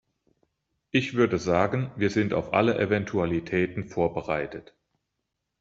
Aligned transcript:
Ich 0.89 1.13
würde 1.13 1.37
sagen, 1.37 1.91
wir 1.95 2.09
sind 2.09 2.33
auf 2.33 2.53
alle 2.55 2.79
Eventualitäten 2.79 3.87
vorbereitet. 3.87 4.75